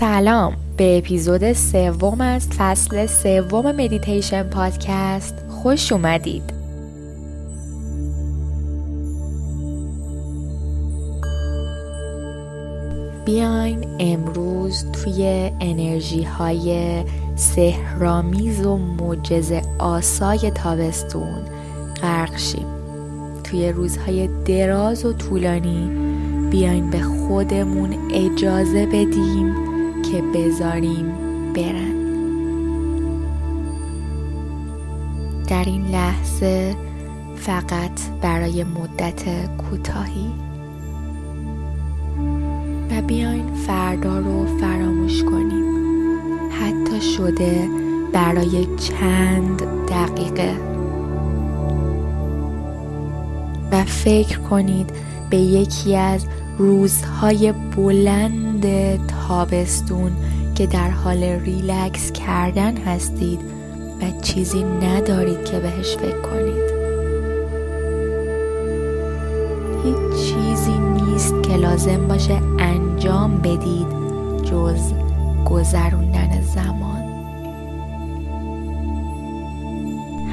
سلام. 0.00 0.56
به 0.76 0.98
اپیزود 0.98 1.52
سوم 1.52 2.20
از 2.20 2.48
فصل 2.48 3.06
سوم 3.06 3.72
مدیتیشن 3.72 4.42
پادکست 4.42 5.34
خوش 5.48 5.92
اومدید. 5.92 6.42
بیاین 13.24 13.86
امروز 13.98 14.84
توی 14.92 15.50
انرژی 15.60 16.22
های 16.22 17.02
سهرامیز 17.36 18.66
و 18.66 18.76
معجز 18.76 19.52
آسای 19.78 20.50
تابستون 20.50 21.42
غرق 22.02 22.36
شیم. 22.36 22.66
توی 23.44 23.72
روزهای 23.72 24.28
دراز 24.44 25.04
و 25.04 25.12
طولانی 25.12 25.90
بیاین 26.50 26.90
به 26.90 27.00
خودمون 27.00 27.94
اجازه 28.14 28.86
بدیم 28.86 29.67
که 30.12 30.22
بذاریم 30.22 31.06
برن. 31.54 31.98
در 35.48 35.64
این 35.64 35.86
لحظه 35.86 36.76
فقط 37.36 38.00
برای 38.22 38.64
مدت 38.64 39.22
کوتاهی. 39.56 40.30
و 42.90 43.02
بیاین 43.02 43.54
فردا 43.54 44.18
رو 44.18 44.58
فراموش 44.58 45.24
کنیم. 45.24 45.64
حتی 46.50 47.00
شده 47.00 47.68
برای 48.12 48.66
چند 48.76 49.62
دقیقه. 49.88 50.56
و 53.72 53.84
فکر 53.84 54.38
کنید 54.38 54.90
به 55.30 55.36
یکی 55.36 55.96
از 55.96 56.26
روزهای 56.58 57.52
بلند 57.52 58.66
تابستون 59.06 60.12
که 60.54 60.66
در 60.66 60.90
حال 60.90 61.24
ریلکس 61.24 62.12
کردن 62.12 62.76
هستید 62.76 63.40
و 64.00 64.20
چیزی 64.22 64.62
ندارید 64.62 65.44
که 65.44 65.58
بهش 65.58 65.96
فکر 65.96 66.20
کنید. 66.20 66.78
هیچ 69.84 70.24
چیزی 70.24 70.78
نیست 70.78 71.42
که 71.42 71.56
لازم 71.56 72.08
باشه 72.08 72.40
انجام 72.58 73.38
بدید 73.38 73.88
جز 74.44 74.92
گذروندن 75.44 76.42
زمان. 76.42 77.02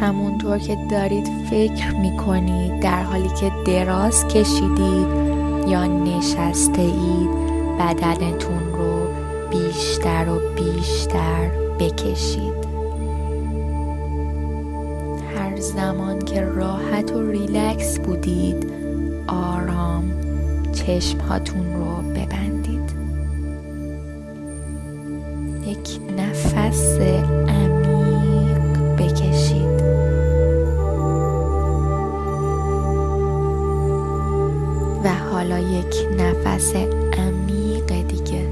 همونطور 0.00 0.58
که 0.58 0.78
دارید 0.90 1.26
فکر 1.50 1.94
می 1.94 2.16
کنید 2.16 2.80
در 2.80 3.02
حالی 3.02 3.28
که 3.40 3.52
دراز 3.66 4.28
کشیدید 4.28 5.21
یا 5.68 5.86
نشسته 5.86 6.82
اید 6.82 7.30
بدنتون 7.78 8.72
رو 8.72 9.06
بیشتر 9.50 10.28
و 10.28 10.40
بیشتر 10.54 11.50
بکشید. 11.80 12.62
هر 15.36 15.56
زمان 15.56 16.18
که 16.18 16.40
راحت 16.40 17.12
و 17.12 17.30
ریلکس 17.30 17.98
بودید 17.98 18.72
آرام 19.26 20.12
چشم 20.72 21.18
هاتون 21.18 21.74
رو 21.74 21.96
ببندید. 22.10 22.92
یک 25.66 26.00
نفس 26.18 26.98
نفس 36.52 36.74
عمیق 37.18 38.06
دیگه. 38.08 38.48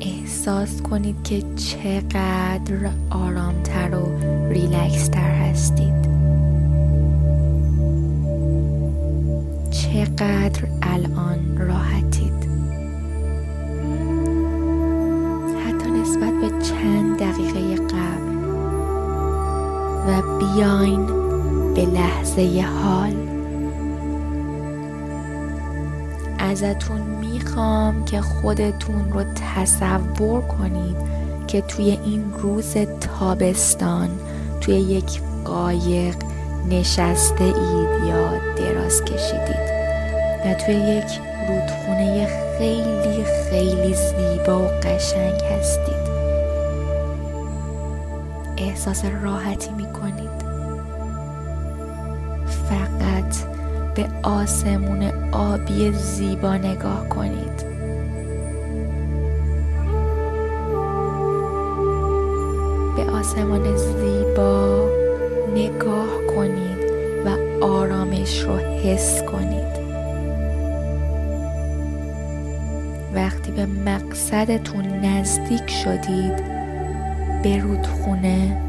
احساس 0.00 0.82
کنید 0.82 1.16
که 1.24 1.42
چقدر 1.56 2.90
آرامتر 3.10 3.94
و 3.94 4.18
ریلکس 4.48 5.08
تر 5.08 5.30
هستید. 5.30 6.04
چقدر 9.70 10.62
الان 10.82 11.56
راحتید. 11.58 12.48
حتی 15.66 15.90
نسبت 15.90 16.32
به 16.40 16.64
چند 16.64 17.18
دقیقه 17.18 17.76
قبل. 17.76 18.34
و 20.08 20.22
بیاین 20.38 21.06
به 21.74 21.86
لحظه 21.86 22.64
حال. 22.82 23.33
ازتون 26.44 27.00
می‌خوام 27.00 28.04
که 28.04 28.20
خودتون 28.20 29.12
رو 29.12 29.24
تصور 29.54 30.40
کنید 30.40 30.96
که 31.46 31.60
توی 31.60 31.98
این 32.04 32.32
روز 32.38 32.74
تابستان 33.00 34.08
توی 34.60 34.74
یک 34.74 35.20
قایق 35.44 36.16
نشسته 36.68 37.44
اید 37.44 38.04
یا 38.08 38.54
دراز 38.56 39.04
کشیدید. 39.04 39.74
و 40.44 40.54
توی 40.54 40.74
یک 40.74 41.20
رودخونه 41.48 42.26
خیلی 42.58 43.24
خیلی 43.50 43.94
زیبا 43.94 44.58
و 44.58 44.66
قشنگ 44.66 45.40
هستید. 45.42 46.04
احساس 48.56 49.04
راحتی 49.22 49.70
می‌کنید. 49.70 50.44
فقط 52.68 53.53
به 53.94 54.08
آسمون 54.22 55.02
آبی 55.32 55.92
زیبا 55.92 56.56
نگاه 56.56 57.08
کنید. 57.08 57.64
به 62.96 63.10
آسمان 63.10 63.76
زیبا 63.76 64.88
نگاه 65.54 66.26
کنید 66.36 66.78
و 67.24 67.64
آرامش 67.64 68.40
رو 68.42 68.56
حس 68.56 69.22
کنید. 69.22 69.74
وقتی 73.14 73.52
به 73.52 73.66
مقصدتون 73.66 74.84
نزدیک 74.84 75.70
شدید 75.70 76.36
به 77.42 77.58
رودخونه 77.58 78.63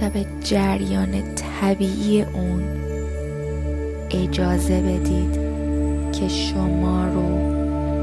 و 0.00 0.10
به 0.10 0.26
جریان 0.40 1.34
طبیعی 1.34 2.22
اون 2.22 2.62
اجازه 4.10 4.80
بدید 4.80 5.32
که 6.12 6.28
شما 6.28 7.06
رو 7.06 7.22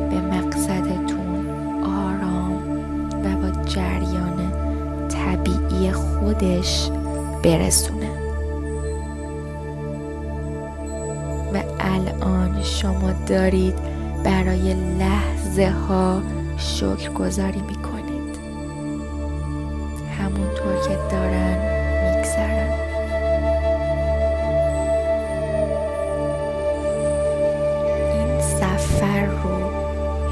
به 0.10 0.22
مقصدتون 0.22 1.50
آرام 1.84 2.54
و 3.24 3.36
با 3.36 3.64
جریان 3.64 4.52
طبیعی 5.08 5.92
خودش 5.92 6.90
برسونه. 7.44 8.10
و 11.54 11.64
الان 11.80 12.64
شما 12.64 13.12
دارید 13.28 13.76
برای 14.24 14.74
لحظه 14.74 15.70
ها 15.70 16.22
شکر 16.58 17.10
گذاری 17.10 17.62
می 17.62 17.76
کنید 17.76 18.38
همونطور 20.20 20.88
که 20.88 20.98
دارن 21.12 21.77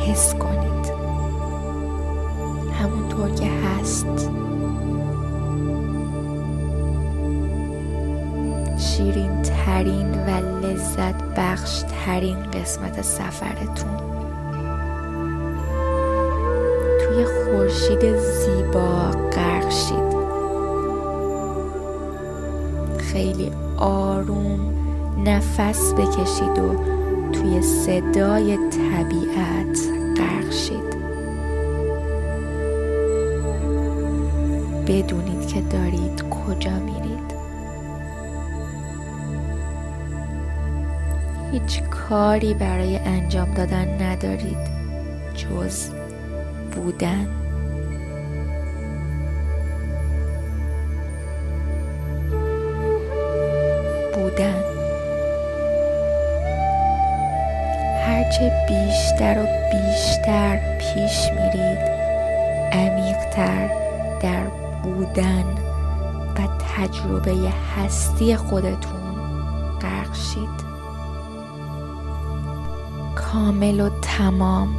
حس 0.05 0.35
کنید. 0.35 0.95
همونطور 2.81 3.29
که 3.29 3.45
هست. 3.45 4.31
شیرین 8.77 9.41
ترین 9.41 10.11
و 10.11 10.29
لذت 10.65 11.23
بخش 11.37 11.83
ترین 12.05 12.51
قسمت 12.51 13.01
سفرتون. 13.01 13.97
توی 16.99 17.25
خورشید 17.25 18.17
زیبا 18.17 19.11
غرق 19.31 19.69
شید. 19.69 20.15
خیلی 22.97 23.51
آروم 23.77 24.59
نفس 25.25 25.93
بکشید 25.93 26.59
و 26.59 27.04
توی 27.33 27.61
صدای 27.61 28.57
طبیعت 28.57 29.79
غرق 30.17 30.51
شید. 30.51 30.95
بدونید 34.87 35.47
که 35.47 35.61
دارید 35.61 36.29
کجا 36.29 36.79
میرید. 36.79 37.35
هیچ 41.51 41.83
کاری 41.83 42.53
برای 42.53 42.97
انجام 42.97 43.53
دادن 43.53 44.01
ندارید. 44.01 44.75
جز 45.35 45.89
بودن. 46.75 47.27
بودن. 54.13 54.74
بیشتر 58.67 59.39
و 59.39 59.47
بیشتر 59.71 60.77
پیش 60.77 61.29
میرید 61.31 61.79
عمیقتر 62.71 63.69
در 64.21 64.43
بودن 64.83 65.43
و 66.35 66.47
تجربه 66.77 67.35
هستی 67.77 68.35
خودتون 68.35 69.01
غرق 69.81 70.15
شید. 70.15 70.65
کامل 73.15 73.79
و 73.79 73.89
تمام. 74.01 74.75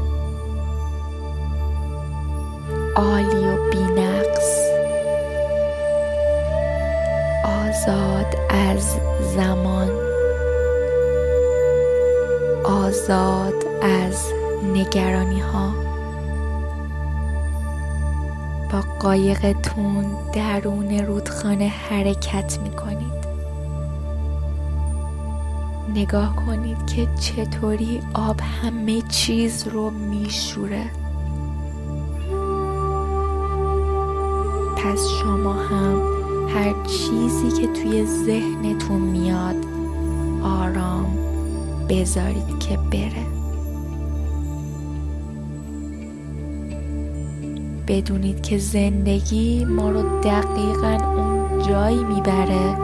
عالی 2.96 3.46
و 3.46 3.70
بینقص. 3.70 4.66
آزاد 7.44 8.37
از 8.50 8.96
زمان. 9.37 10.16
آزاد 12.67 13.65
از 13.83 14.33
نگرانی 14.75 15.41
ها 15.41 15.75
با 18.73 18.81
قایقتون 19.01 20.07
درون 20.33 20.99
رودخانه 20.99 21.67
حرکت 21.67 22.59
می 22.63 22.71
کنید 22.71 23.27
نگاه 25.95 26.37
کنید 26.47 26.87
که 26.87 27.09
چطوری 27.21 28.03
آب 28.15 28.41
همه 28.41 29.03
چیز 29.03 29.67
رو 29.69 29.91
میشوره. 29.91 30.91
پس 34.77 35.09
شما 35.09 35.53
هم 35.53 36.03
هر 36.49 36.75
چیزی 36.87 37.61
که 37.61 37.67
توی 37.67 38.07
ذهنتون 38.07 39.01
میاد 39.01 39.57
آرام 40.43 41.25
بذارید 41.88 42.59
که 42.59 42.77
بره. 42.77 43.27
بدونید 47.88 48.43
که 48.43 48.59
زندگی 48.59 49.65
ما 49.65 49.91
رو 49.91 50.21
دقیقا 50.21 50.99
اون 51.17 51.62
جایی 51.62 52.05
می‌بره 52.05 52.77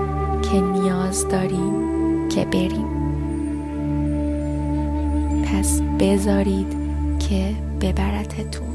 که 0.43 0.61
نیاز 0.61 1.29
داریم 1.29 2.29
که 2.29 2.45
بریم. 2.45 2.87
پس 5.45 5.81
بذارید 6.01 6.77
که 7.19 7.55
ببرتتون. 7.81 8.67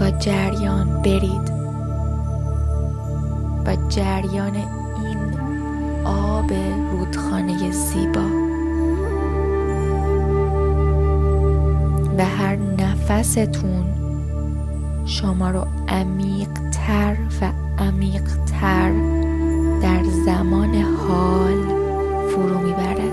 با 0.00 0.10
جریان 0.10 1.02
برید. 1.02 1.54
با 3.66 3.88
جریان 3.88 4.83
آب 6.04 6.52
رودخانه 6.92 7.70
زیبا. 7.70 8.24
و 12.18 12.24
هر 12.24 12.56
نفستون 12.56 13.84
شما 15.06 15.50
رو 15.50 15.66
عمیق 15.88 16.48
تر 16.72 17.16
و 17.40 17.52
عمیق 17.78 18.22
تر 18.60 18.92
در 19.82 20.02
زمان 20.24 20.74
حال 20.74 21.64
فرو 22.28 22.58
می‌بره. 22.58 23.12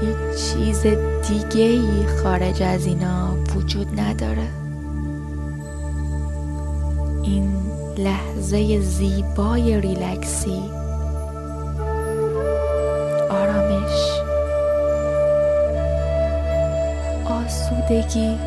هیچ 0.00 0.38
چیز 0.38 0.86
دیگه 1.28 1.64
ای 1.64 2.06
خارج 2.22 2.62
از 2.62 2.86
اینا 2.86 3.34
وجود 3.56 4.00
نداره. 4.00 4.67
لحظه 7.98 8.80
زیبای 8.80 9.80
ریلکسی. 9.80 10.62
آرامش. 13.30 14.10
آسودگی. 17.24 18.38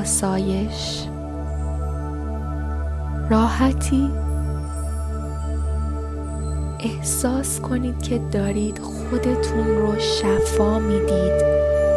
آسایش. 0.00 1.06
راحتی. 3.30 4.10
احساس 6.80 7.60
کنید 7.60 8.02
که 8.02 8.18
دارید 8.18 8.78
خودتون 8.78 9.68
رو 9.68 9.98
شفا 9.98 10.78
می‌دید 10.78 11.42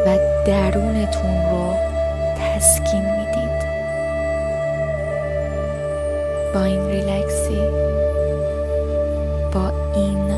و 0.06 0.18
درونتون 0.48 1.51
رو 1.51 1.72
با 6.53 6.63
این 6.63 6.85
ریلکسی 6.88 7.61
با 9.53 9.71
این 9.95 10.31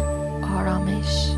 آرامش. 0.58 1.30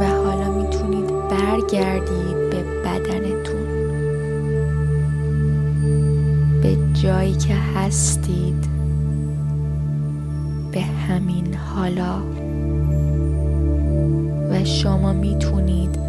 و 0.00 0.04
حالا 0.04 0.50
می‌تونید 0.50 1.28
برگردید 1.28 2.50
به 2.50 2.64
بدنتون. 2.84 3.66
به 6.62 6.76
جایی 7.02 7.34
که 7.34 7.54
هستید. 7.54 8.68
به 10.72 10.80
همین 10.80 11.54
حالا. 11.54 12.22
و 14.50 14.64
شما 14.64 15.12
می‌تونید 15.12 16.01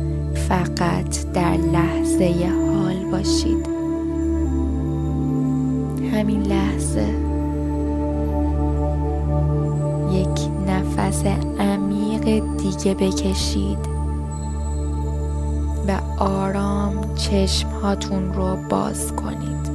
فقط 0.53 1.31
در 1.33 1.57
لحظه 1.57 2.51
حال 2.73 3.11
باشید. 3.11 3.67
همین 6.13 6.44
لحظه 6.44 7.07
یک 10.11 10.50
نفس 10.67 11.23
عمیق 11.59 12.44
دیگه 12.57 12.94
بکشید 12.94 13.77
و 15.88 16.00
آرام 16.23 17.15
چشم 17.15 17.69
هاتون 17.69 18.33
رو 18.33 18.55
باز 18.69 19.13
کنید 19.15 19.69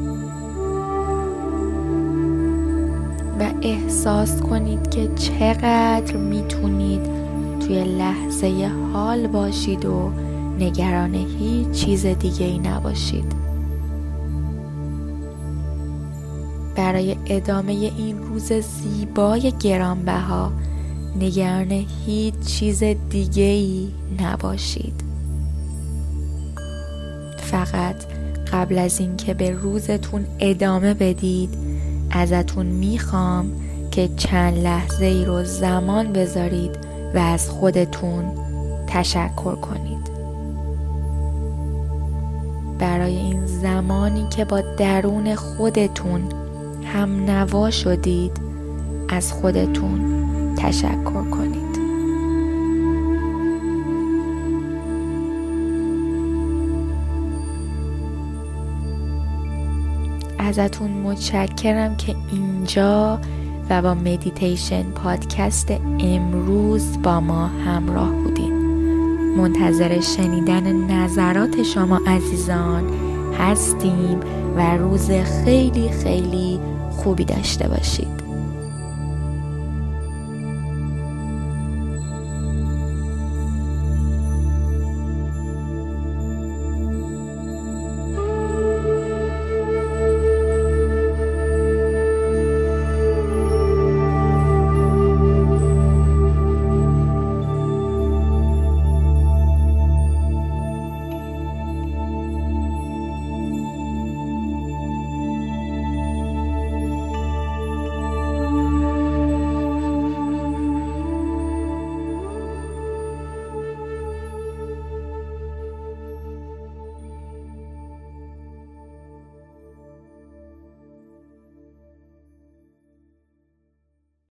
و 3.41 3.51
احساس 3.63 4.41
کنید 4.41 4.91
که 4.91 5.09
چقدر 5.15 6.17
می‌تونید 6.17 7.01
توی 7.61 7.85
لحظه 7.85 8.71
حال 8.93 9.27
باشید 9.27 9.85
و 9.85 10.11
نگران 10.59 11.15
هیچ 11.15 11.71
چیز 11.71 12.07
دیگه 12.07 12.47
ای 12.47 12.59
نباشید. 12.59 13.33
برای 16.77 17.17
ادامه 17.27 17.73
این 17.73 18.19
روز 18.19 18.53
زیبای 18.53 19.53
گرانبها 19.61 20.53
نگران 21.21 21.87
هیچ 22.07 22.35
چیز 22.47 22.83
دیگه 23.11 23.43
ای 23.43 23.89
نباشید. 24.21 25.05
فقط 27.37 27.97
قبل 28.53 28.79
از 28.79 29.01
اینکه 29.01 29.35
به 29.35 29.51
روزتون 29.51 30.27
ادامه 30.41 30.95
بدید 30.95 31.59
ازتون 32.11 32.67
می‌خوام 32.67 33.53
که 33.91 34.09
چند 34.17 34.59
لحظه 34.59 35.05
ای 35.05 35.25
رو 35.25 35.45
زمان 35.45 36.13
بذارید 36.13 36.79
و 37.15 37.19
از 37.19 37.51
خودتون 37.51 38.25
تشکر 38.87 39.55
کنید. 39.55 39.98
برای 42.79 43.17
این 43.17 43.47
زمانی 43.47 44.27
که 44.29 44.45
با 44.45 44.61
درون 44.61 45.35
خودتون 45.35 46.29
هم 46.85 47.25
نوا 47.25 47.71
شدید 47.71 48.33
از 49.09 49.33
خودتون 49.33 50.01
تشکر 50.57 51.31
کنید. 51.31 51.79
ازتون 60.39 60.91
متشکرم 60.91 61.97
که 61.97 62.17
اینجا 62.33 63.21
و 63.71 63.83
با 63.83 63.95
مدیتیشن 63.95 64.83
پادکست 64.83 65.71
امروز 66.01 67.03
با 67.03 67.21
ما 67.21 67.47
همراه 67.47 68.11
بودین. 68.11 68.58
منتظر 69.39 70.01
شنیدن 70.01 70.73
نظرات 70.73 71.63
شما 71.63 72.01
عزیزان 72.07 72.85
هستیم 73.39 74.21
و 74.57 74.77
روز 74.77 75.11
خیلی 75.11 75.91
خیلی 75.91 76.61
خوبی 76.91 77.25
داشته 77.25 77.69
باشید. 77.69 78.18